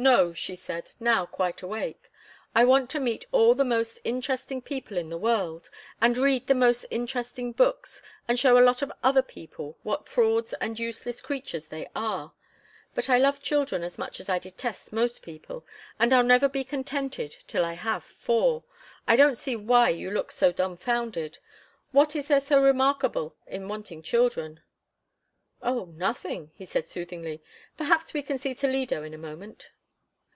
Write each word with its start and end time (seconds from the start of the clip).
"No," 0.00 0.32
she 0.32 0.54
said, 0.54 0.92
now 1.00 1.26
quite 1.26 1.60
awake. 1.60 2.08
"I 2.54 2.64
want 2.64 2.88
to 2.90 3.00
meet 3.00 3.24
all 3.32 3.56
the 3.56 3.64
most 3.64 3.98
interesting 4.04 4.62
people 4.62 4.96
in 4.96 5.08
the 5.08 5.18
world, 5.18 5.68
and 6.00 6.16
read 6.16 6.46
the 6.46 6.54
most 6.54 6.86
interesting 6.88 7.50
books, 7.50 8.00
and 8.28 8.38
show 8.38 8.56
a 8.56 8.62
lot 8.62 8.80
of 8.80 8.92
other 9.02 9.22
people 9.22 9.76
what 9.82 10.06
frauds 10.08 10.52
and 10.60 10.78
useless 10.78 11.20
creatures 11.20 11.66
they 11.66 11.90
are; 11.96 12.32
but 12.94 13.10
I 13.10 13.18
love 13.18 13.42
children 13.42 13.82
as 13.82 13.98
much 13.98 14.20
as 14.20 14.28
I 14.28 14.38
detest 14.38 14.92
most 14.92 15.20
people, 15.20 15.66
and 15.98 16.12
I'll 16.12 16.22
never 16.22 16.48
be 16.48 16.62
contented 16.62 17.36
till 17.48 17.64
I 17.64 17.72
have 17.72 18.04
four. 18.04 18.62
I 19.08 19.16
don't 19.16 19.34
see 19.36 19.56
why 19.56 19.88
you 19.88 20.12
look 20.12 20.30
so 20.30 20.52
dumfounded! 20.52 21.38
What 21.90 22.14
is 22.14 22.28
there 22.28 22.38
so 22.40 22.62
remarkable 22.62 23.34
in 23.48 23.66
wanting 23.66 24.02
children?" 24.04 24.60
"Oh, 25.60 25.86
nothing," 25.86 26.52
he 26.54 26.66
said, 26.66 26.88
soothingly. 26.88 27.42
"Perhaps 27.76 28.14
we 28.14 28.22
can 28.22 28.38
see 28.38 28.54
Toledo 28.54 29.02
in 29.02 29.12
a 29.12 29.18
moment." 29.18 29.70